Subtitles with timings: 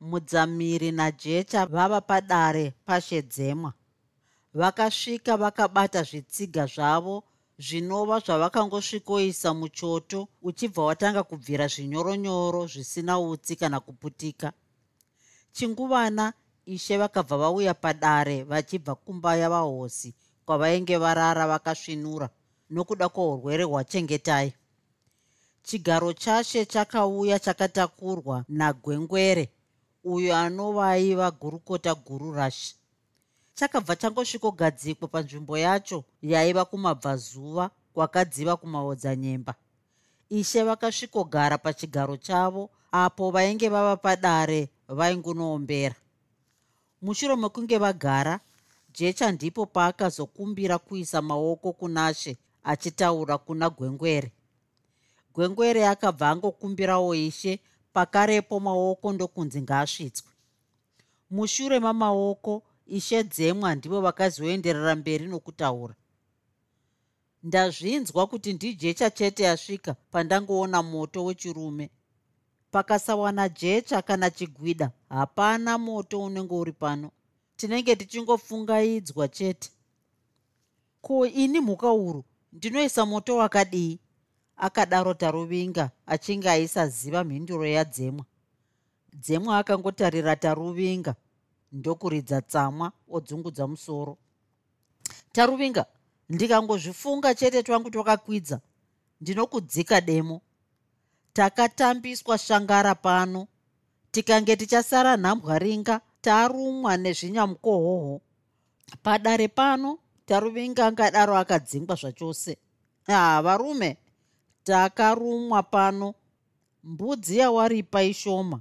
[0.00, 3.72] mudzamiri najecha vava padare pashedzemwa.
[4.54, 7.24] Vakasvika vakabata zvitsiga zvavo
[7.58, 14.52] zvinova zvavakangosvikoisa muchoto uchibva watanga kubvira zvinyoronyoro zvisina utsi kana kuputika.
[15.52, 16.32] Chinguvana
[16.66, 20.14] ishe vakabva vauya padare vachibva kumba yavahosi
[20.46, 22.28] kwavainge varara vakasvinura
[22.70, 24.54] nokuda kwourwere hwachengetai.
[25.62, 29.50] Chigaro chashe chakauya chakatakurwa nagwengwere
[30.14, 32.74] uyo anova aiva gurukota guru rashi
[33.58, 37.64] chakabva changosvikogadzikwa panzvimbo yacho yaiva kumabvazuva
[37.94, 39.54] kwakadziva kumaodzanyemba.
[40.30, 45.96] Ishe vakasvikogara pachigaro chavo apo vainge vava padare vaingunoombera.
[47.02, 48.40] Mushure mekunge vagara
[48.94, 54.32] jecha ndipo paakazokumbira kuisa maoko kunashe achitaura kuna gwengwere.
[55.34, 57.60] Gwengwere akabva angokumbirawo ishe
[57.98, 60.30] pakarepo maoko ndokunzi ngaasvitswe
[61.30, 65.94] mushure mamaoko ishe dzemwa ndivo vakazoenderera mberi nokutaura.
[67.42, 71.90] Ndazvinzwa kuti ndijecha chete yasvika pandangoona moto wechirume.
[72.70, 77.10] Pakasawana jecha kana chigwida hapana moto unenge uri pano.
[77.56, 79.70] Tinenge tichingofungaidzwa chete.
[81.00, 82.24] Ko ini mhuka uru?
[82.52, 83.98] Ndinoisa moto wakadii
[84.58, 88.24] akadaro taruvinga achinge aisaziva mhinduro yadzemwa
[89.14, 89.58] dzemwa.
[89.58, 91.14] Akangotarira taruvinga
[91.72, 94.18] ndokuridza tsamwa odzungudza musoro.
[95.32, 95.86] Taruvinga
[96.28, 98.60] ndikangozvifunga chete twangu twakakwidza
[99.20, 100.40] ndinokudzika demo.
[101.32, 103.46] Takatambiswa shangara pano
[104.10, 108.20] tikange tichasara nhambwaringa tarumwa nezvinyamukohoho
[109.02, 112.58] padare pano taruvinga angadaro akadzingwa zvachose.
[113.06, 113.96] Ha varume
[114.68, 116.14] takarumwa pano.
[116.84, 118.60] Mbudzi yawaripa ishoma.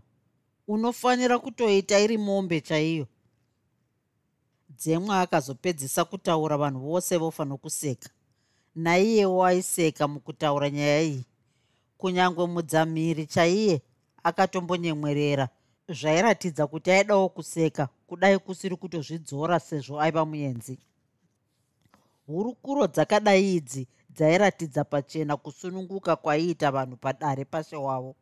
[0.68, 3.07] Unofanira kutoita iri mombe chaiyo.
[4.69, 8.09] Dzemwa akazopedzisa kutaura vanhu vose vofa nokuseka.
[8.75, 11.25] Naiyewo aiseka mukutaura nyaya iyi.
[11.97, 13.81] Kunyange mudzamiri chaiye
[14.23, 15.50] akatombonyemwerera
[15.90, 20.79] zvairatidza kuti aidawo kuseka kudai kusiri kutozvidzora sezvo aiva muenzi.
[22.28, 28.16] Hurukuro dzakadai idzi dzairatidza pachena kusununguka kwaiita vanhu padare pashe wavo.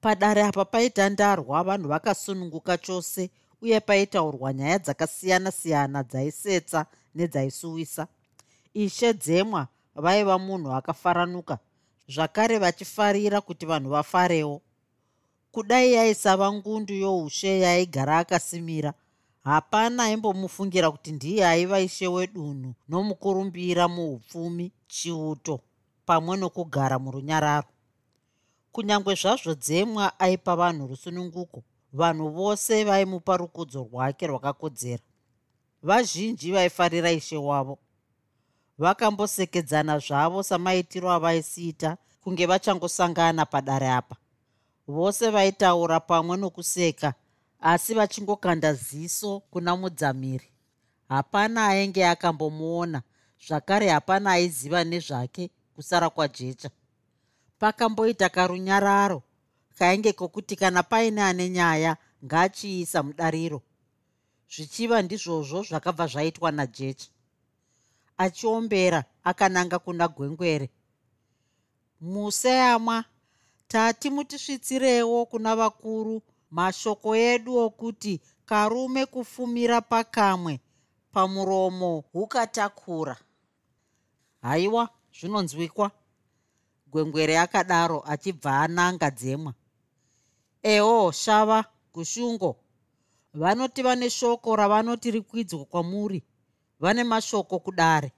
[0.00, 3.30] Padare apa paita ndarwa vanhu vakasununguka chose
[3.62, 8.06] uye paitaurwa nyaya dzakasiyana-siyana dzaisetsa nedzaisuwisa.
[8.74, 11.58] Ishe dzemwa vaiva munhu akafaranuka
[12.08, 14.62] zvakare vachifarira kuti vanhu vafarewo.
[15.52, 18.94] Kudai yaisava ngundu youshe yaaigara akasimira
[19.44, 25.60] hapana aimbomufungira kuti ndiye aiva ishe wedunhu nomukurumbira muupfumi chiuto
[26.06, 27.70] pamwe nokugara murunyararo.
[28.72, 31.58] Kunyange zvazvo dzemwa aipa vanhu rusununguko
[31.92, 35.02] vanhu vose vaimupa rukudzo rwake rwakakodzera.
[35.82, 37.78] Vazhinji vaifarira ishe wavo.
[38.78, 44.16] Vakambosekedzana zvavo samaitiro avaisiita kunge vachangosangana padare apa.
[44.86, 47.14] Vose vaitaura pamwe nokuseka
[47.60, 50.48] asi vachingokanda ziso kuna mudzamiri.
[51.08, 53.02] Hapana ainge akambomuona
[53.46, 56.70] zvakare hapana aiziva nezvake kusara kwajecha.
[57.58, 59.22] Pakamboita karunyararo
[59.78, 63.62] kainge kokuti kana paine ane nyaya ngaachiisa mudariro.
[64.52, 67.08] Zvichiva ndizvozvo zvakabva zvaitwa najecha.
[68.16, 70.70] Achiombera akananga kuna gwengwere.
[72.00, 73.04] Museyamwa
[73.68, 80.60] tati mutisvitsirewo kuna vakuru mashoko edu okuti karume kufumira pakamwe
[81.12, 83.16] pamuromo hukatakura
[84.44, 84.88] haiwa
[85.18, 85.90] zvinonzwikwa.
[86.90, 89.52] Gwengwere akadaro achibva ananga dzemwa.
[90.62, 91.64] Eho shava
[91.94, 92.56] gushungo
[93.34, 96.22] vanoti vane shoko ravanoti rikwidzwa kwamuri
[96.80, 98.12] vane mashoko kudare.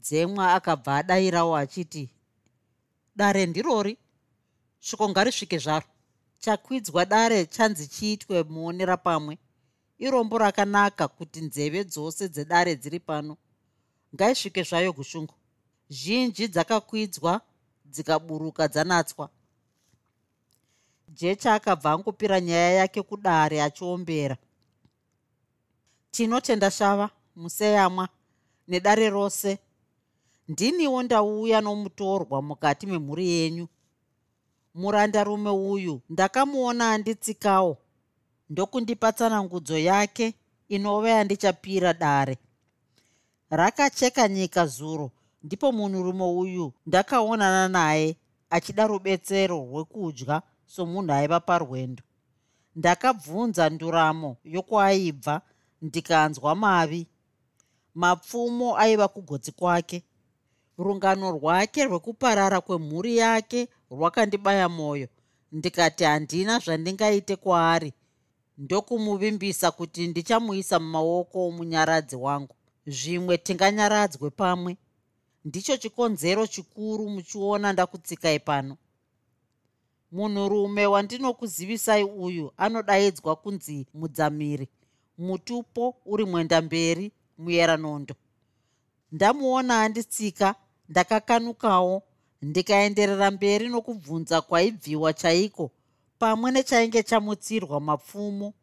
[0.00, 2.10] Dzemwa akabva adayirawo achiti
[3.16, 3.98] dare ndirori?
[4.80, 5.86] Shoko ngarisvike zvaro.
[6.38, 9.38] Chakwidzwa dare chanzi chiitwe muonera pamwe.
[9.98, 13.36] Irombo rakanaka kuti nzeve dzose dzedare dziri pano
[14.14, 15.34] ngaisvike zvayo gushungu
[15.88, 17.40] zhinji dzakakwidzwa
[17.84, 19.28] dzikaburuka dzanatswa.
[21.08, 24.36] Jecha akabva angopira nyaya yake kudare achiombera.
[26.10, 28.08] Tinotenda shava museyamwa
[28.68, 29.58] nedare rose.
[30.48, 33.68] Ndiniwo ndauya nomutorwa mukati memhuri yenyu.
[34.74, 37.78] Murandarume uyu ndakamuona anditsikawo.
[38.50, 40.34] Ndokundipa tsanangudzo yake
[40.68, 42.38] inova yandichapira dare
[43.50, 45.10] rakacheka nyika zuro.
[45.42, 48.16] Ndipo munhurume uyu ndakaonana naye
[48.50, 52.02] achida rubetsero rwekudya somunhu aiva parwendo.
[52.76, 55.42] Ndakabvunza nduramo yokwaibva
[55.82, 57.06] ndikanzwa mavi.
[57.94, 60.02] Mapfumo aiva kugotsi kwake.
[60.78, 65.08] Rungano rwake rwekuparara kwemhuri yake rwakandibaya mwoyo
[65.52, 67.92] ndikati handina zvandingaite kwaari.
[68.58, 72.54] Ndokumuvimbisa kuti ndichamuisa mumaoko omunyaradzi wangu
[72.88, 74.76] zvimwe tinganyaradzwe pamwe.
[75.44, 78.76] Ndicho chikonzero chikuru muchiona ndakutsikai pano.
[80.12, 84.68] Munhurume wandinokuzivisai uyu anodaidzwa kunzi mudzamiri.
[85.18, 88.14] Mutupo uri mwenda mberi muyeranondo
[89.12, 90.54] ndamuona anditsika
[90.88, 92.02] ndakakanukawo
[92.42, 95.70] ndikaenderera mberi nokubvunza kwaibviwa chaiko
[96.18, 98.54] pamwe nechainge chamutsirwa mapfumo.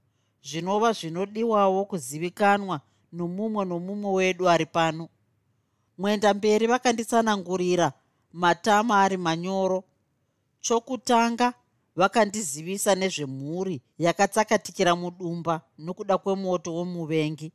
[0.48, 2.82] Zvinova zvinodiwawo kuzivikanwa
[3.16, 5.10] nomumwe nomumwe wedu ari pano.
[5.98, 7.94] Mwenda mberi vakanditsanangurira
[8.34, 9.84] matama ari manyoro.
[10.62, 11.54] Chokutanga
[11.96, 17.52] vakandizivisa nezvemhuri yakatsakatikira mudumba nokuda kwemoto womuvengi.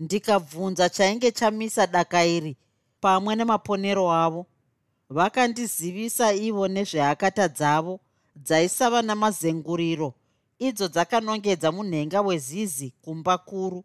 [0.00, 2.56] Ndikabvunza chainge chamisa daka iri
[3.00, 4.46] pamwe nemaponero avo.
[5.10, 8.00] Vakandizivisa ivo nezveakata dzavo
[8.36, 10.14] dzaisava namazenguriro.
[10.58, 13.84] Idzo dzakanongedza munhenga wezizi kumba kuru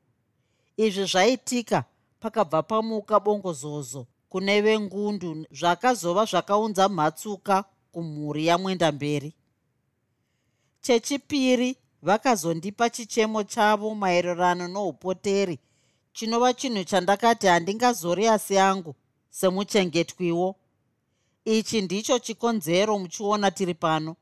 [0.77, 1.83] izvi zvaitika
[2.19, 9.33] pakabva pamuka bongozozo kune vengundu zvakazova zvakaunza mhatsuka kumhuri yamwenda mberi.
[10.81, 15.59] Chechipiri vakazondipa chichemo chavo maererano noupoteri
[16.13, 18.95] chinova chinhu chandakati handingazori asi angu
[19.29, 20.55] semuchengetwiwo.
[21.45, 24.15] Ichi ndicho chikonzero muchiona tiri pano.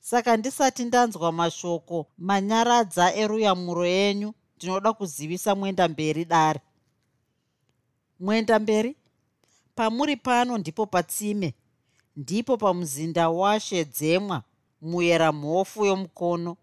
[0.00, 6.60] Saka ndisati ndanzwa mashoko manyaradza eruyamuro yenyu ndinoda kuzivisa mwenda mberi dare.
[8.20, 8.96] Mwenda mberi
[9.74, 11.54] pamuri pano ndipo patsime
[12.16, 14.42] ndipo pamuzinda washedzemwa
[14.82, 16.56] muyera mhofu yomukono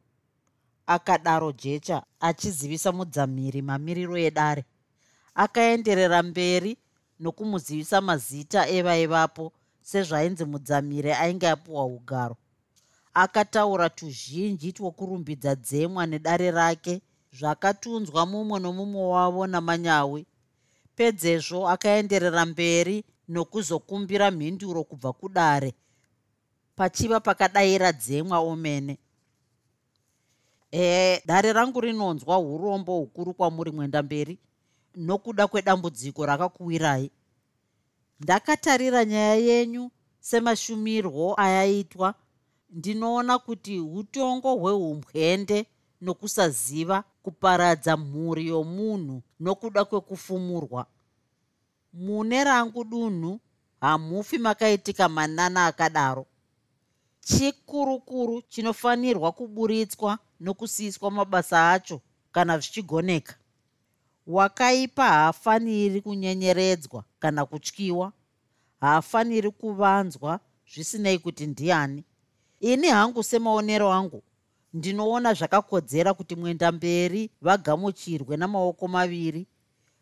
[0.88, 4.66] akadaro jecha achizivisa mudzamiri mamiriro edare.
[5.36, 6.78] Akaenderera mberi
[7.20, 12.38] nokumuzivisa mazita evaivapo sezvainzi mudzamiri ainge apiwa ugaro.
[13.14, 17.02] Akataura tuzhinji twokurumbidza dzemwa nedare rake
[17.38, 20.26] zvakatunzwa mumwe nomumwe wavo namanyawi.
[20.96, 25.74] Pedzezvo akaenderera mberi nokuzokumbira mhinduro kubva kudare
[26.76, 28.98] pachiva pakadayira dzemwa omene.
[30.74, 34.40] Ee dare rangu rinonzwa urombo hukuru kwamuri mwenda mberi
[34.96, 37.12] nokuda kwedambudziko rakakuwirai.
[38.20, 42.14] Ndakatarira nyaya yenyu semashumirwo ayaitwa.
[42.70, 45.66] Ndinoona kuti utongo hweumbwende
[46.02, 50.86] nokusaziva kuparadza mhuri yomunhu nokuda kwekufumurwa.
[51.94, 53.40] Mune rangu dunhu
[53.82, 56.26] hamufi makaitika manana akadaro.
[57.20, 62.02] Chikurukuru chinofanirwa kuburitswa nokusiyiswa mabasa acho
[62.32, 63.36] kana zvichigoneka.
[64.28, 68.12] Wakaipa haafaniri kunyenyeredzwa kana kutyiwa.
[68.82, 70.40] Haafaniri kuvanzwa
[70.74, 72.04] zvisinei kuti ndiani.
[72.60, 74.24] Ini hangu semaonero angu
[74.74, 79.48] ndinoona zvakakodzera kuti mwenda mberi vagamuchirwe namaoko maviri.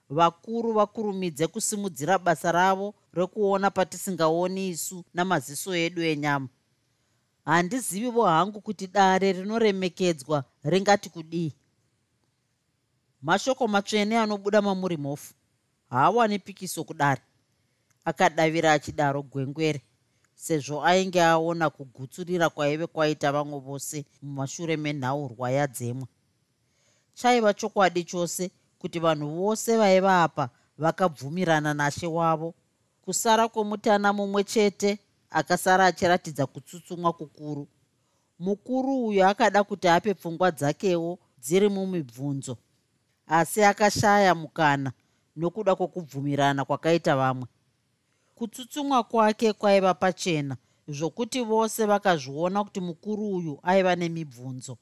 [0.09, 6.47] Vakuru vakurumidze kusimudzira basa ravo rekuona patisingaoni isu namaziso edu enyama.
[7.45, 11.53] Handizivivo hangu kuti dare rinoremekedzwa ringati kudii.
[13.21, 15.33] Mashoko matsvene anobuda mamuri mhofu.
[15.89, 17.21] Haawani pikiso kudare.
[18.05, 19.81] Akadavira achidaro gwengwere
[20.45, 26.07] sezvo ainge aona kugutsurira kwaive kwaita vamwe vose mumashure menhaurwa yadzemwa.
[27.13, 32.53] Chaiva chokwadi chose kuti vanhu vose vaiva apa vakabvumirana nashe wavo.
[33.01, 37.67] Kusara kwomutana mumwe chete akasara achiratidza kutsutsumwa kukuru.
[38.39, 42.57] Mukuru uyu akada kuti ape pfungwa dzakewo dziri mumibvunzo
[43.27, 44.91] asi akashaya mukana
[45.36, 47.48] nokuda kwokubvumirana kwakaita vamwe
[48.41, 50.57] kutsutsumwa kwake kwaiva pachena
[50.88, 54.77] zvokuti vose vakazviona kuti mukuru uyu aiva nemibvunzo.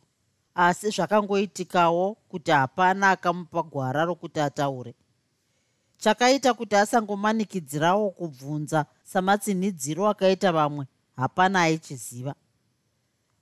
[0.55, 4.95] Asi zvakangoitikawo kuti hapana akamupa gwara rokuti ataure.
[5.97, 10.85] Chakaita kuti asangomanikidzirawo kubvunza samatsinhidziro akaita vamwe
[11.15, 12.35] hapana aichiziva.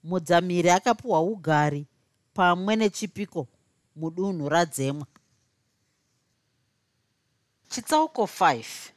[0.03, 1.85] Mudzamiri akapiwa ugari
[2.33, 3.47] pamwe nechipiko
[3.95, 5.07] mudunhu radzemwa.
[7.69, 8.96] Chitsauko 5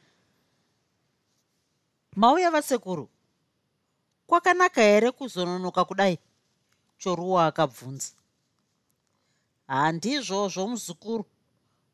[2.15, 3.09] mauya vasekuru
[4.27, 6.19] kwakanaka here kuzononoka kudai
[6.97, 8.13] choruwa akabvunza?
[9.67, 11.25] Handizvozvo muzukuru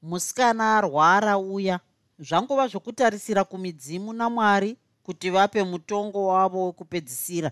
[0.01, 1.79] musikana arwara uya.
[2.19, 7.51] Zvangova zvokutarisira kumidzimu namwari kuti vape mutongo wavo wekupedzisira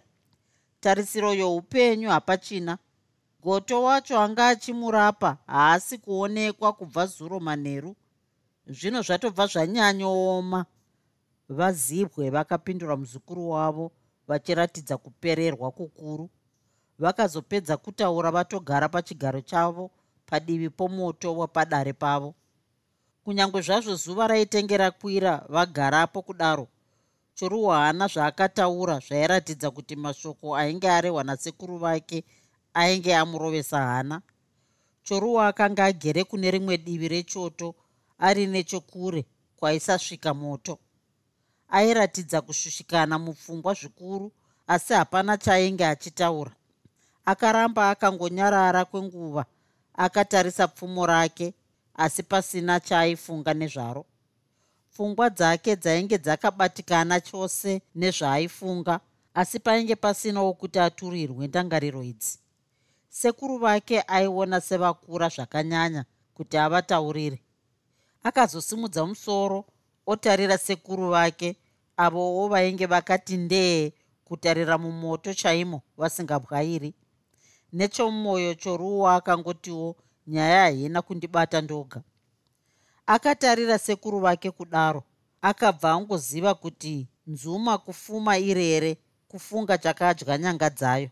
[0.80, 2.78] tarisiro youpenyu hapachina.
[3.44, 7.96] Goto wacho anga achimurapa haasi kuonekwa kubva zuro manheru
[8.68, 10.66] zvino zvatobva zvanyanyooma
[11.50, 13.92] vazibwe vakapindura muzukuru wavo
[14.28, 16.30] vachiratidza kupererwa kukuru.
[17.00, 19.92] Vakazopedza kutaura vatogara pachigaro chavo
[20.26, 22.36] padivi pomoto wepadare pavo.
[23.24, 26.68] Kunyange zvazvo zuva raitengera kwira vagarapo kudaro
[27.36, 32.24] choruwa haana zvaakataura zvairatidza kuti mashoko ainge arehwa nasekuru vake
[32.74, 34.22] ainge amurovesa hana.
[35.04, 37.76] Choruwa akanga agere kune rimwe divi rechoto
[38.18, 39.26] ari nechokure
[39.56, 40.80] kwaisasvika moto
[41.70, 44.32] airatidza kushushikana mupfungwa zvikuru
[44.68, 46.52] asi hapana chaainge achitaura.
[47.26, 49.46] Akaramba akangonyarara kwenguva
[49.94, 51.54] akatarisa pfumo rake
[51.96, 54.06] asi pasina chaaifunga nezvaro.
[54.92, 59.00] Pfungwa dzake dzainge dzakabatikana chose nezvaaifunga
[59.34, 62.40] asi painge pasina wokuti aturirwe ndangariro idzi.
[63.10, 67.40] Sekuru vake aiona sevakura zvakanyanya kuti avataurire.
[68.24, 69.66] Akazosimudza musoro
[70.06, 71.56] otarira sekuru vake
[71.98, 73.94] avowo vainge vakati ndee
[74.26, 76.94] kutarira mumoto chaimo vasingabwairi.
[77.74, 79.96] Nechomwoyo choruwa akangotiwo
[80.28, 82.02] nyaya haina kundibata ndoga.
[83.06, 85.04] Akatarira sekuru vake kudaro
[85.42, 88.98] akabva angoziva kuti nzuma kufuma irere
[89.28, 91.10] kufunga chakadya nyanga dzayo.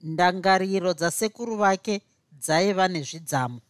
[0.00, 3.60] Ndangariro dzasekuru vake dzaiva nezvidzamo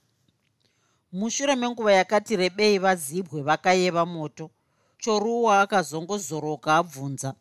[1.12, 4.50] mushure menguva yakati rebei vazibwe vakayeva moto.
[4.99, 7.35] Choruwa akazongozoroka abvunza.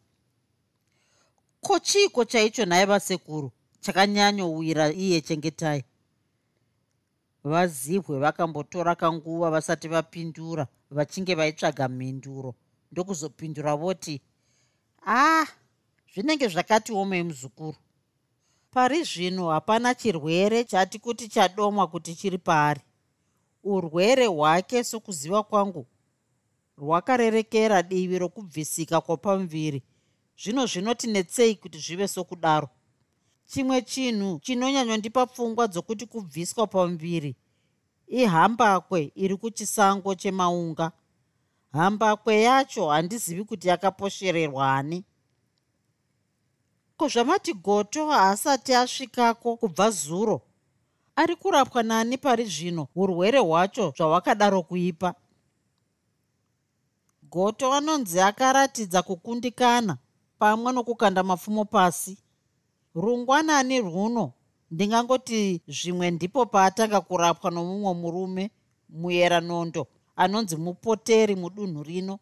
[1.62, 5.83] Ko chiiko chaicho nhaye vasekuru chakanyanyowira iye chengetai?
[7.43, 12.55] Vazibwe vakambotora kanguva vasati vapindura vachinge vaitsvaga mhinduro.
[12.91, 14.21] Ndokuzopindura voti
[15.05, 15.45] ah
[16.13, 17.77] zvinenge zvakati omei muzukuru.
[18.71, 22.81] Pari zvino hapana chirwere chati kuti chadomwa kuti chiri paari
[23.74, 25.86] urwere hwake sokuziva kwangu
[26.77, 29.83] rwakarerekera divi rokubvisika kwapamuviri.
[30.41, 32.69] Zvino zvinotinetsei kuti zvive sokudaro.
[33.45, 37.36] Chimwe chinhu chinonyanyondipa pfungwa dzokuti kubviswa pamuviri.
[38.07, 40.91] Ihambakwe iri kuchisango chemaunga.
[41.71, 45.03] Hambakwe yacho handizivi kuti yakaposhererwa ani.
[46.97, 50.41] Ko zvamati goto haasati asvikako kubva zuro
[51.17, 55.13] ari kurapwa nani pari zvino urwere hwacho zvahwakadaro kuipa.
[57.24, 59.97] Goto anonzi akaratidza kukundikana
[60.39, 62.17] pamwe nokukanda mapfumo pasi.
[62.95, 64.33] Rungwanani rwuno
[64.71, 68.51] ndingangoti zvimwe ndipo paatanga kurapwa nomumwe murume
[68.89, 72.19] muyeranondo anonzi mupoteri mudunhu rino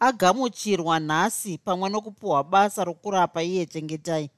[0.00, 4.30] agamuchirwa nhasi pamwe nokupiwa basa rokurapa iye chengetai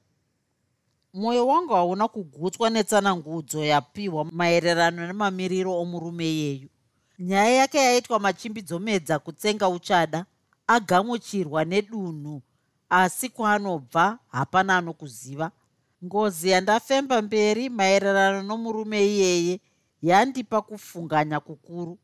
[1.15, 6.69] mwoyo wangu hauna kugutswa netsanangudzo yapiwa maererano nemamiriro omurume iyeyu
[7.19, 10.25] nyaya yake yaitwa machimbidzo medza kutsenga uchada
[10.67, 12.41] agamuchirwa nedunhu
[12.89, 15.51] asi kwaanobva hapana anokuziva.
[16.05, 19.59] Ngozi yandafemba mberi maererano nomurume iyeye
[20.01, 21.97] yandipa kufunganya kukuru.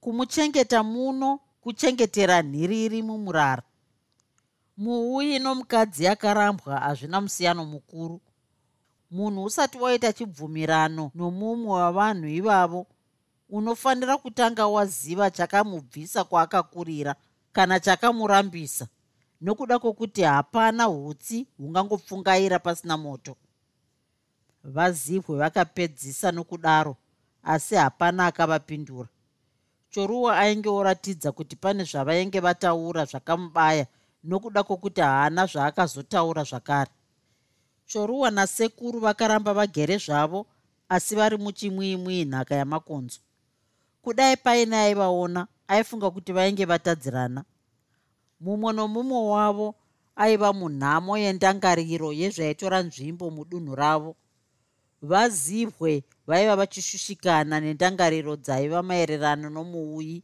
[0.00, 3.62] Kumuchengeta muno kuchengetera nhiriri mumurara
[4.80, 8.20] muuyi nomukadzi yakarambwa hazvina musiyano mukuru.
[9.10, 12.86] Munhu usati waita chibvumirano nomumwe wavanhu ivavo
[13.48, 17.14] unofanira kutanga waziva chakamubvisa kwaakakurira
[17.52, 18.86] kana chakamurambisa.
[19.40, 23.36] Nokuda kwokuti hapana hutsi hungangopfungaira pasina moto.
[24.64, 26.96] Vazibwe vakapedzisa nokudaro
[27.42, 29.08] asi hapana akavapindura.
[29.90, 33.86] Choruwa ainge oratidza kuti pane zvavainge vataura zvakamubaya
[34.24, 36.90] nokuda kwokuti haana zvaakazotaura zvakare.
[37.86, 40.46] Choruwa nasekuru vakaramba vagere zvavo
[40.88, 43.20] asi vari muchimwimwi nhaka yamakonzo.
[44.02, 47.44] Kudai paine aivaona aifunga kuti vainge vatadzirana.
[48.40, 49.74] Mumwe nomumwe wavo
[50.16, 54.16] aiva munhamo yendangariro yezvaitora nzvimbo mudunhu ravo.
[55.02, 60.22] Vazibwe vaiva vachishushikana nendangariro dzaiva maererano nomuuyi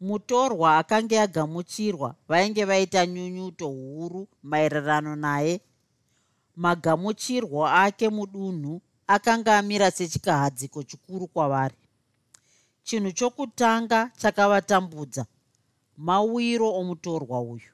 [0.00, 5.60] mutorwa akange agamuchirwa vainge vaita nyunyuto huru maererano naye.
[6.56, 11.74] Magamuchirwo ake mudunhu akanga amira sechikahadziko chikuru kwavari.
[12.82, 15.26] Chinhu chokutanga chakavatambudza
[15.96, 17.70] mawiro omutorwa uyu.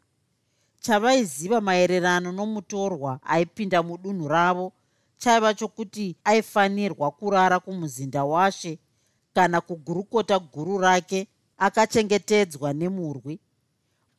[0.81, 4.73] Chavaiziva maererano nomutorwa aipinda mudunhu ravo
[5.19, 8.79] chaiva chokuti aifanirwa kurara kumuzinda washe
[9.35, 13.41] kana kugurukota guru rake akachengetedzwa nemurwi.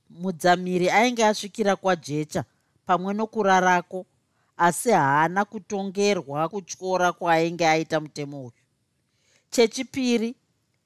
[0.10, 2.44] Mudzamiri ainge asvikira kwajecha
[2.86, 4.06] pamwe nokurarako
[4.58, 8.52] asi haana kutongerwa kutyora kwaainge aita mutemo uyu.
[9.50, 10.36] Chechipiri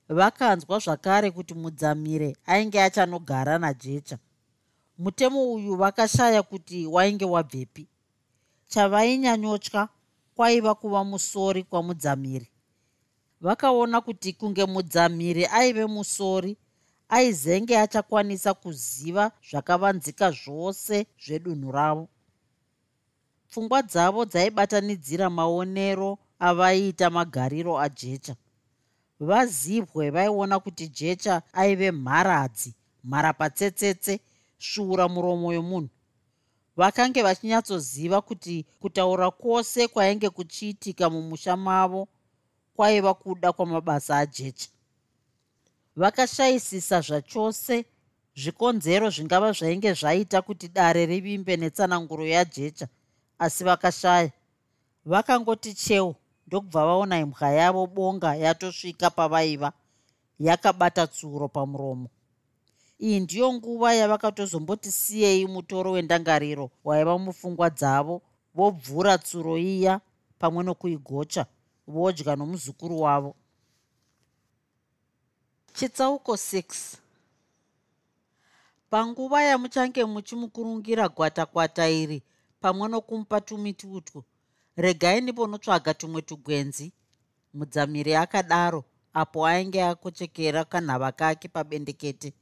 [0.09, 4.17] vakanzwa zvakare kuti mudzamire ainge achanogara najecha.
[4.97, 7.87] Mutemo uyu vakashaya kuti wainge wabvepi.
[8.67, 9.87] Chavainyanyotya
[10.35, 12.47] kwaiva kuva musori kwamudzamiri
[13.41, 16.57] vakaona kuti kunge mudzamiri aive musori
[17.09, 22.07] aizenge achakwanisa kuziva zvakavanzika zvose zvedunhu ravo.
[23.49, 28.35] Pfungwa dzavo dzaibatanidzira maonero avaiita magariro ajecha.
[29.19, 34.19] Vazibwe vaiona kuti jecha aive mharadzi mharapatsetsetse
[34.59, 35.89] svuura muromo yomunhu
[36.77, 42.07] vakange vachinyatsoziva kuti kutaura kwose kwainge kuchiitika mumusha mavo
[42.79, 44.69] kwaiva kuda kwamabasa ajecha.
[45.95, 47.85] Vakashayisisa zvachose
[48.35, 52.87] zvikonzero zvingava zvainge zvaita kuti dare rivimbe netsananguro yajecha
[53.39, 54.31] asi vakashaya.
[55.05, 56.15] Vakangoti cheu
[56.47, 59.73] ndokubva vaona imbwa yavo bonga yatosvika pavaiva
[60.39, 62.07] yakabata tsuro pamuromo.
[62.99, 68.21] Iyi ndiyo nguva yavakatozomboti siyei mutoro wendangariro waiva mupfungwa dzavo
[68.55, 69.99] vobvura tsuro iya
[70.39, 71.45] pamwe nokuigocha
[71.89, 73.35] vodya nomuzukuru wavo.
[75.73, 76.97] Chitsauko 6
[78.89, 82.23] panguva yamuchange muchimukurungira gwatakwata iri
[82.61, 84.23] pamwe nokumupa tumitutwu
[84.77, 86.93] regai ndiponotsvaga tumwe tugwenzi.
[87.53, 92.33] Mudzamiri akadaro apo ainge akochekera kanhava kake pabendekete.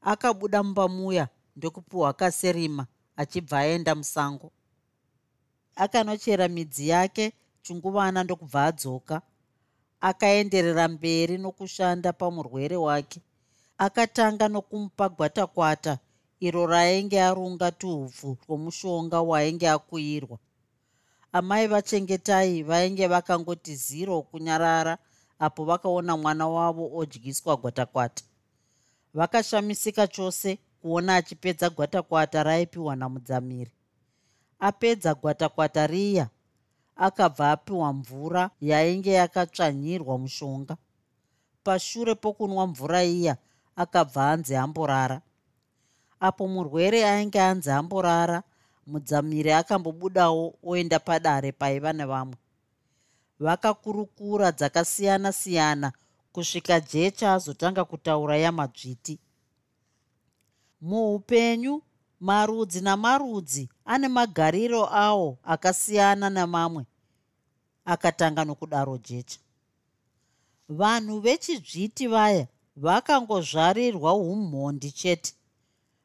[0.00, 4.52] Akabuda mumba muya ndokupiwa kaserima achibva aenda musango.
[5.76, 9.16] Akanochera midzi yake chinguvana ndokubva adzoka
[10.00, 13.20] akaenderera mberi nokushanda pamurwere wake.
[13.78, 15.98] Akatanga nokumupa gwatakwata
[16.40, 20.38] iro rainge arunga tuhupfu twomushonga waainge akuyirwa
[21.32, 24.98] amai vachengetai vainge vakangoti ziro kunyarara
[25.38, 28.24] apo vakaona mwana wavo odyiswa gwatakwata
[29.14, 33.72] vakashamisika chose kuona achipedza gwatakwata raipiwa namudzamiri
[34.58, 36.28] apedza gwatakwata riya
[36.96, 40.76] akabva apiwa mvura yainge yakatsvanyirwa mushonga.
[41.64, 43.36] Pashure pokunwa mvura iya
[43.76, 45.20] akabva anzi amborara.
[46.20, 48.42] Apo murwere ainge anzi amborara
[48.86, 52.36] mudzamiri akambobudawo oenda padare paiva nevamwe.
[53.40, 55.92] Vakakurukura dzakasiyana-siyana
[56.32, 59.18] kusvika jecha azotanga kutaura yamadzviti.
[60.80, 61.82] Muupenyu
[62.20, 66.86] marudzi namarudzi ane magariro awo akasiyana nemamwe
[67.84, 69.38] akatanga nokudaro jecha.
[70.68, 75.34] Vanhu vechizviti vaya vakangozvarirwa umhondi chete.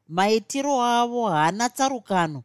[0.08, 2.43] Maitiro avo haana tsarukano.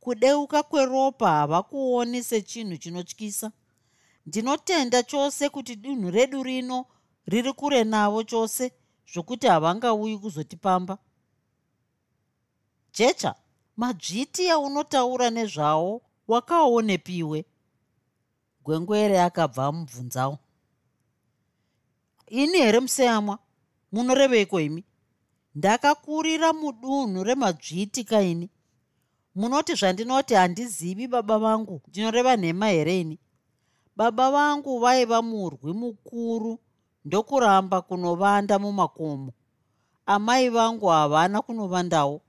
[0.00, 3.52] Kudeuka kweropa havakuoni sechinhu chinotyisa.
[4.26, 6.86] Ndinotenda chose kuti dunhu redu rino
[7.26, 8.72] riri kure navo chose
[9.12, 10.98] zvokuti havangauyi kuzotipamba
[12.98, 13.34] jecha
[13.76, 17.44] madzviti aunotaura nezvavo wakaonepiwe.
[18.64, 20.38] Gwengwere akabva amubvunzawo
[22.30, 23.38] ini here museyamwa
[23.92, 24.84] munoreveiko imi?
[25.54, 28.50] Ndakakurira mudunhu remadzviti kaini.
[29.34, 33.18] Munoti zvandinoti handizivi baba vangu ndinoreva nhema here ini?
[33.96, 36.58] Baba vangu vaiva murwi mukuru
[37.04, 39.32] ndokuramba kunovanda mumakomo.
[40.06, 42.22] Amai vangu havana kunovandawo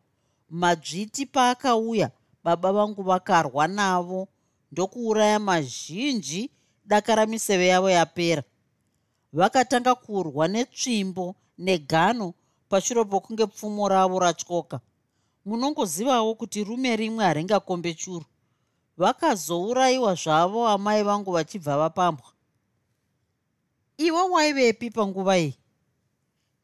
[0.50, 2.12] madzviti paakauya
[2.44, 4.28] baba vangu vakarwa navo.
[4.72, 6.52] Ndokuuraya mazhinji
[6.86, 8.44] daka ramiseve yavo yapera.
[9.34, 12.34] Vakatanga kurwa netsvimbo negano
[12.70, 14.80] pashure pokunge pfumo ravo ratyoka.
[15.46, 18.26] Munongozivawo kuti rume rimwe haringakombe churu.
[18.98, 22.32] Vakazourayiwa zvavo amai vangu vachibva vapambwa.
[23.98, 25.58] Iwe waivepi panguva iyi?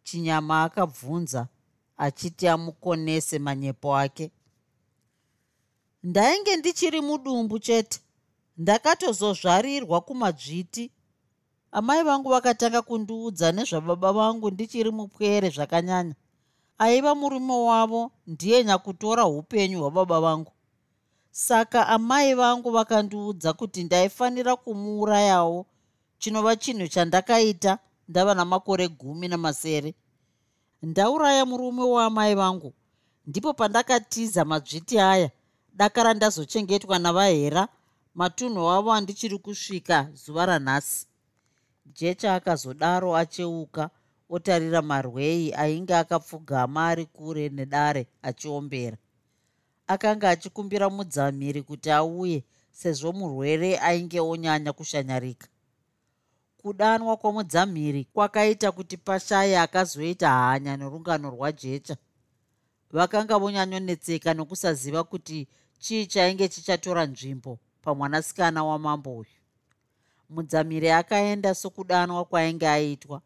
[0.03, 1.47] Chinyama akabvunza
[1.97, 4.31] achiti amukonese manyepo ake.
[6.03, 7.99] Ndainge ndichiri mudumbu chete.
[8.57, 10.91] Ndakatozozvarirwa kumadzviti.
[11.71, 16.15] Amai vangu vakatanga kundiudza nezvababa vangu ndichiri mupwere zvakanyanya.
[16.77, 20.51] Aiva murume wavo ndiye nyakutora upenyu hwababa vangu.
[21.31, 25.65] Saka amai vangu vakandiudza kuti ndaifanira kumuurayawo
[26.17, 29.95] chinova chinhu chandakaita ndava namakore gumi namasere
[30.81, 32.73] ndauraya murume waamai vangu.
[33.27, 35.29] Ndipo pandakatiza madzviti aya
[35.73, 37.67] dakara ndazochengetwa navahera
[38.15, 41.07] matunhu avo andichiri kusvika zuva ranhasi.
[41.85, 43.89] Jecha akazodaro acheuka
[44.29, 48.97] otarira marwei ainge akapfugama ari kure nedare achiombera.
[49.87, 55.47] Akanga achikumbira mudzamiri kuti auye sezvo murwere ainge onyanya kushanyarika
[56.65, 61.95] kudanwa kwomudzamiri kwakaita kuti pashaye akazoita hanya norungano rwajecha.
[62.91, 65.47] Vakanga vonyanyonetseka nokusaziva kuti
[65.83, 69.37] chii chainge chichatora nzvimbo pamwanasikana wamambo uyu.
[70.29, 73.21] Mudzamiri akaenda sokudanwa kwainge aitwa.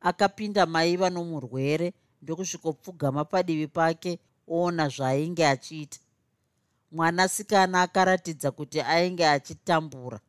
[0.00, 5.98] Akapinda maiva nomurwere ndokusvikopfugama padivi pake oona zvaainge achiita.
[6.90, 10.20] Mwanasikana akaratidza kuti ainge achitambura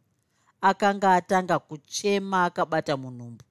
[0.64, 3.44] akanga atanga kuchema akabata munhumbu.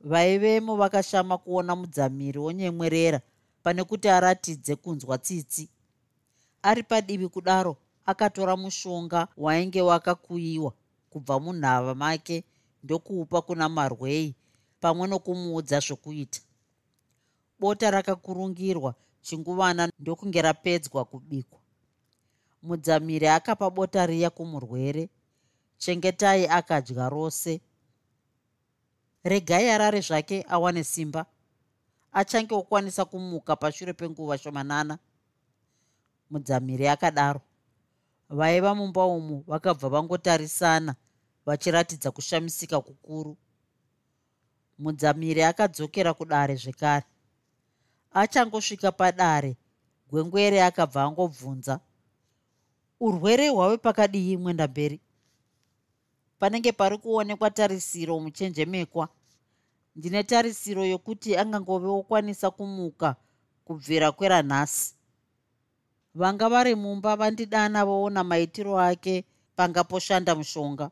[0.00, 3.20] Vaivemo vakashama kuona mudzamiri wonyemwerera
[3.62, 5.68] pane kuti aratidze kunzwa tsitsi.
[6.62, 10.72] Ari padivi kudaro akatora mushonga wainge wakakuyiwa
[11.10, 12.44] kubva munhava make
[12.82, 14.34] ndokuupa kuna marwei
[14.80, 16.40] pamwe nokumuudza zvokuita.
[17.58, 21.60] Bota rakakurungirwa chinguvana ndokunge rapedzwa kubikwa.
[22.62, 25.08] Mudzamiri akapa bota riya kumurwere
[25.78, 27.60] chengetai akadya rose.
[29.24, 31.26] Regai arare zvake awane simba.
[32.12, 34.98] Achange okwanisa kumuka pashure penguva shomanana.
[36.30, 37.40] Mudzamiri akadaro.
[38.28, 40.94] Vaiva mumba umu vakabva vangotarisana
[41.46, 43.36] vachiratidza kushamisika kukuru.
[44.78, 47.04] Mudzamiri akadzokera kudare zvekare.
[48.14, 49.56] Achangosvika padare
[50.10, 51.80] gwengwere akabva angobvunza
[53.00, 55.00] urwere hwave pakadii mwenda mberi
[56.38, 59.08] panenge pari kuonekwa tarisiro muchenjemekwa.
[59.96, 63.16] Ndine tarisiro yokuti angangove wokwanisa kumuka
[63.64, 64.94] kubvira kweranhasi
[66.14, 69.24] vanga vari mumba vandidana voona maitiro ake
[69.56, 70.90] pangaposhanda mushonga.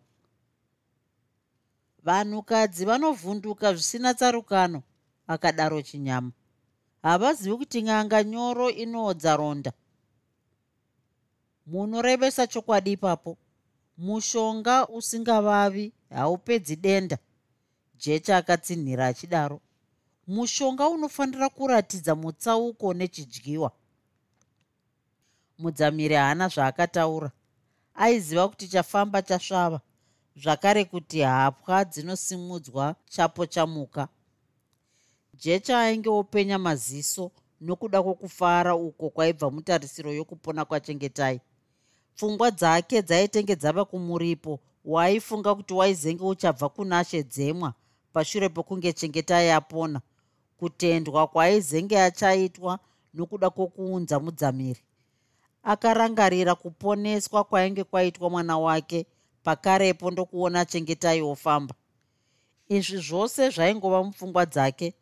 [2.05, 4.83] Vanhukadzi vanovhunduka zvisina tsarukano
[5.27, 6.33] akadaro chinyama.
[7.03, 9.73] Havazivi kuti ng'anga nyoro inoodza ronda.
[11.67, 13.37] Munorevesa chokwadi ipapo
[13.99, 17.19] mushonga usingavavi haupedzi denda.
[17.99, 19.61] Jecha akatsinhira achidaro.
[20.27, 23.71] Mushonga unofanira kuratidza mutsauko nechidyiwa.
[25.59, 27.31] Mudzamiri haana zvaakataura.
[27.95, 29.81] Aiziva kuti chafamba chasvava.
[30.37, 34.09] Zvakare kuti hapwa dzinosimudzwa chapo chamuka.
[35.35, 37.31] Jecha ainge openya maziso
[37.61, 41.41] nokuda kwokufara uko kwaibva mutarisiro yokupona kwachengetai
[42.17, 47.75] pfungwa dzake dzaitenge dzava kumuripo waaifunga kuti waizenge uchabva kunashe dzemwa
[48.13, 50.01] pashure pokunge chengetai apona
[50.59, 52.79] kutendwa kwaaizenge achaitwa
[53.15, 54.81] nokuda kwokuunza mudzamiri.
[55.63, 59.07] Akarangarira kuponeswa kwainge kwaitwa mwana wake
[59.43, 61.75] pakarepo ndokuona chengetai ofamba
[62.69, 64.95] izvi zvose zvaingova mupfungwa dzake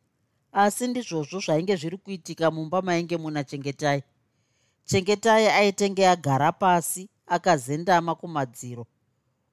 [0.52, 4.02] asi ndizvozvo zvainge zviri kuitika mumba mainge muna chengetai
[4.84, 8.86] chengetai aitenge agara pasi akazendama kumadziro.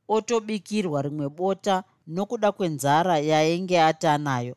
[0.08, 4.56] Otobikirwa rimwe bota nokuda kwenzara yainge atanayo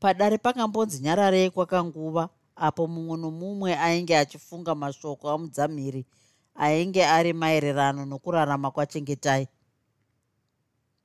[0.00, 6.06] padare pakambonzi nyararei kwakanguva apo mumwe nomumwe ainge achifunga mashoko amudzamhiri
[6.54, 9.48] ainge ari maererano nokurarama kwachengetai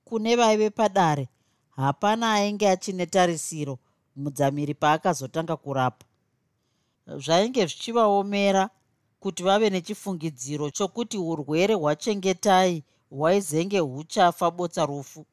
[0.05, 1.29] kune vaive padare
[1.69, 3.79] hapana ainge achine tarisiro
[4.15, 6.05] mudzamiri paakazotanga kurapa
[7.07, 8.69] zvainge zvichivaomera
[9.19, 15.25] kuti vave nechifungidziro chokuti urwere hwachengetai hwaizenge huchafa botsa rufu.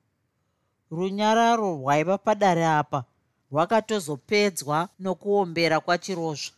[0.90, 3.04] Runyararo rwaiva padare apa
[3.52, 6.54] rwakatozopedzwa nokuombera kwachirozva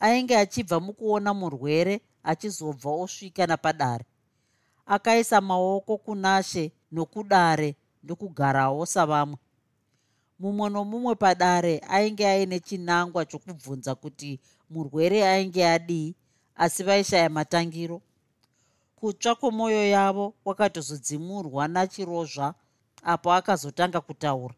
[0.00, 4.04] ainge achibva mukuona murwere achizobva osvika napadare
[4.86, 9.38] akaisa maoko kunashe nokudare ndokugarawo savamwe
[10.38, 16.14] mumwe nomumwe padare ainge aine chinangwa chokubvunza kuti murwere ainge adii
[16.56, 18.02] asi vaishaya matangiro.
[18.96, 22.54] Kutsva kwomwoyo yavo kwakatozodzimurwa nachirozva
[23.02, 24.54] apo akazotanga kutaura.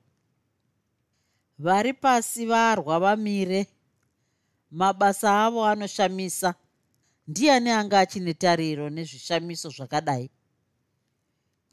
[1.59, 3.67] Vari pasi varwa vamire.
[4.71, 6.55] Mabasa avo anoshamisa.
[7.29, 10.31] Ndiani anga achine tariro nezvishamiso zvakadai?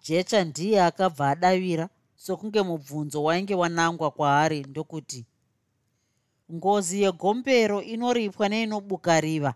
[0.03, 1.89] Jecha ndiye akabva adavira
[2.25, 5.25] sokunge mubvunzo wainge wanangwa kwaari ndokuti
[6.53, 9.53] ngozi yegombero inoripwa neinobuka riva.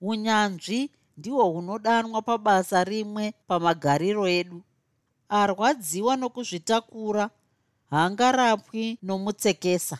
[0.00, 4.62] Unyanzvi ndihwo hunodanwa pabasa rimwe pamagariro edu.
[5.28, 7.24] Arwadziwa nokuzvitakura
[7.90, 9.98] haangarapwi nomutsekesa.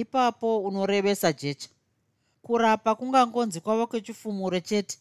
[0.00, 1.68] Ipapo unorevesa jecha.
[2.42, 4.98] Kurapa kungangonzi kwava kwechifumuro chete.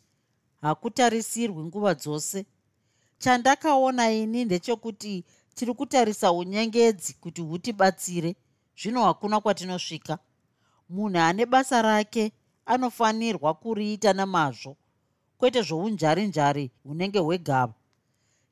[0.62, 2.46] Hakutarisirwi nguva dzose
[3.20, 8.36] chandakaona ini ndechekuti tiri kutarisa unyengedzi kuti hutibatsire
[8.82, 10.18] zvino hakuna kwatinosvika.
[10.90, 12.32] Munhu ane basa rake
[12.66, 14.78] anofanirwa kuriita namazvo
[15.38, 17.74] kwete zvounjari njari hunenge hwegava.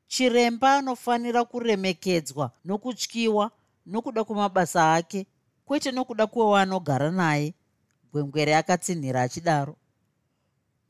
[0.06, 3.50] Chiremba anofanira kuremekedzwa nokutyiwa
[3.86, 5.26] nokuda kwemabasa ake
[5.64, 7.54] kwete nokuda kwewaanogara naye
[8.12, 9.76] gwengwere akatsinhira achidaro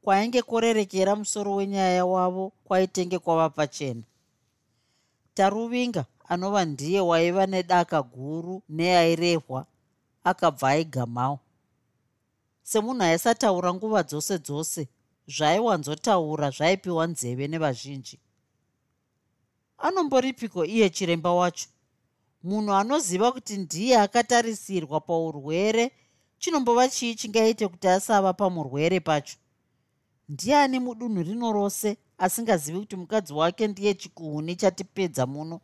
[0.09, 4.03] kwainge kworerekera musoro wenyaya wavo kwaitenge kwava pachena
[5.35, 9.67] taruvinga anova ndiye waiva nedaka guru neairehwa
[10.25, 11.39] akabva aigamawo
[12.63, 14.89] semunhu aisataura nguva dzose dzose
[15.35, 18.17] zvaiwanzotaura zvaipiwa nzeve nevazhinji.
[19.79, 21.69] Anomboripiko iye chiremba wacho?
[22.43, 25.93] Munhu anoziva kuti ndiye akatarisirwa paurwere
[26.39, 29.37] chinombova chii chingaite kuti asava pamurwere pacho
[30.29, 35.61] ndiani mudunhu rino rose asingazivi kuti mukadzi wake ndiye chikuhuni chatipedza muno?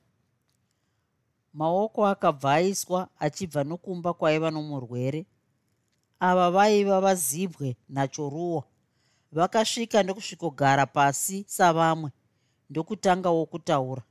[1.54, 5.26] Maoko akabva aiswa achibva nokumba kwaiva nomurwere.
[6.20, 8.64] Ava vaiva vazibwe nachoruwa
[9.32, 12.10] vakasvika ndokusvikogara pasi savamwe
[12.70, 14.02] ndokutanga wokutaura.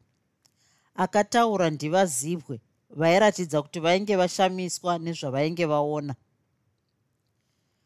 [0.96, 6.16] Akataura ndivazibwe vairatidza kuti vainge vashamiswa nezvavainge vaona.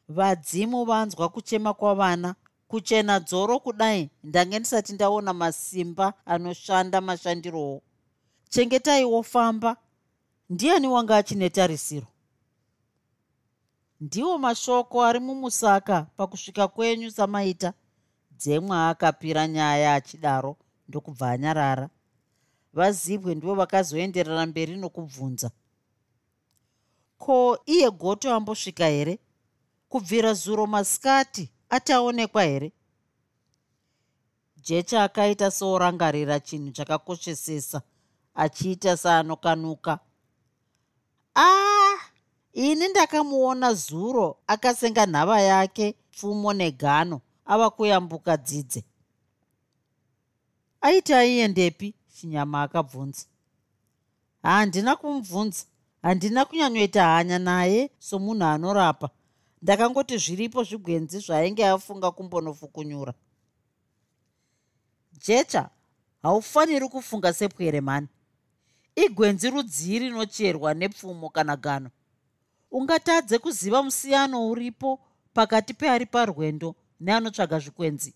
[0.09, 2.35] Vadzimu vanzwa kuchema kwavana
[2.67, 4.09] kuchena dzoro kudai.
[4.23, 7.81] Ndange ndisati ndaona masimba anoshanda mashandirowo
[8.49, 9.77] chengetaiwofamba
[10.49, 12.07] ndiani wanga achine tarisiro?
[14.01, 17.73] Ndiwo mashoko ari mumusaka pakusvika kwenyu samaita.
[18.31, 21.89] Dzemwe akapira nyaya achidaro ndokubva anyarara.
[22.73, 25.51] Vazibwe ndivo vakazoenderera mberi nokubvunza.
[27.17, 29.19] Ko iye goto ambosvika here?
[29.89, 32.71] Kubvira zuro masikati ati aonekwa here?
[34.57, 37.81] Jecha akaita seorangarira chinhu chakakoshesesa
[38.35, 39.99] achiita seanokanuka.
[41.35, 41.97] Ah
[42.53, 48.83] ini ndakamuona zuro akasenga nhava yake pfumo negano ava kuyambuka dzidze.
[50.81, 53.25] Aiti aiendepi chinyama akabvunza.
[54.43, 55.65] Handina kumubvunza
[56.01, 59.09] handina kunyanyoita hanya naye somunhu anorapa
[59.61, 63.13] ndakangoti zviripo zvigwenzi zvaainge afunga kumbonofukunyura.
[65.25, 65.69] Jecha
[66.21, 68.07] haufaniri kufunga sepwere mani.
[68.95, 71.89] Igwenzi rudzii rinocherwa nepfumo kana gano?
[72.71, 74.99] Ungatadze kuziva musiyano uripo
[75.33, 78.13] pakati peari parwendo neanotsvaga zvikwenzi.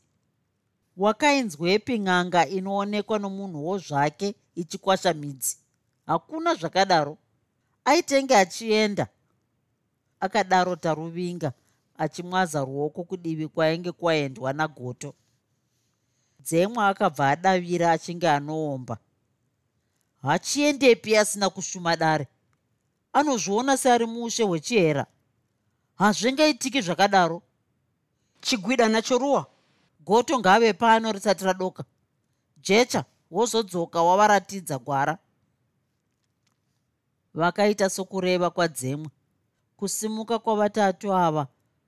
[0.98, 5.58] Wakainzwepi n'anga inoonekwa nomunhuwo zvake ichikwasha midzi.
[6.06, 7.18] Hakuna zvakadaro.
[7.86, 9.08] Aitenge achienda
[10.22, 11.54] akadaro taruvinga
[11.98, 15.14] achimwaza ruoko kudivi kwainge kwaendwa nagoto.
[16.40, 18.98] Dzemwe akabva adavira achinge anoomba.
[20.22, 22.28] Hachiendepi asina kushuma dare?
[23.14, 25.06] Anozviona seari muushe hwechihera.
[25.96, 27.42] Hazvingaitiki zvakadaro.
[28.42, 29.46] Chigwida nachoruwa
[30.00, 31.84] goto ngave pano risati radoka.
[32.58, 35.18] Jecha wozodzoka wavaratidza gwara.
[37.34, 39.10] Vakaita sokureva kwadzemwe
[39.82, 41.48] kusimuka kwavatatu ava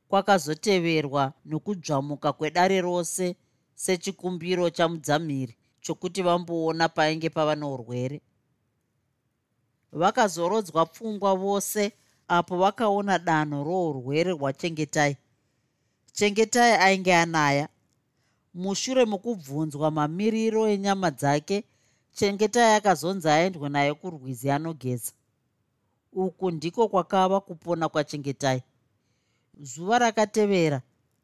[0.09, 3.35] kwakazoteverwa nokudzvamuka kwedare rose
[3.75, 8.17] sechikumbiro chamudzamhiri chokuti vamboona painge pava neurwere
[10.01, 11.91] vakazorodzwa pfungwa vose
[12.27, 15.17] apo vakaona danho rourwere rwachengetai.
[16.13, 17.69] Chengetai ainge anaya.
[18.53, 21.63] Mushure mokubvunzwa mamiriro enyama dzake
[22.17, 25.11] chengetai akazonzi aendwe naye kurwizi anogeza
[26.15, 28.61] uku ndiko kwakava kupona kwachengetai
[29.61, 30.81] zuva rakatevera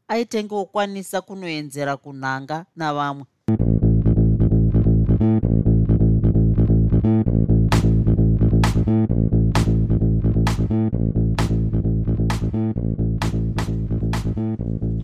[0.08, 3.26] aitenge okwanisa kunoenzera kunhanga navamwe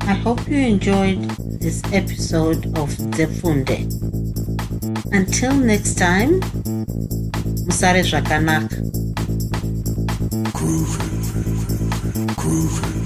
[0.08, 1.22] I hope you enjoyed
[1.60, 3.86] this episode of Zefunde.
[5.12, 6.40] Until next time,
[7.66, 9.05] Musare Zvakanaka.
[10.66, 10.98] groove,
[12.36, 13.05] groove.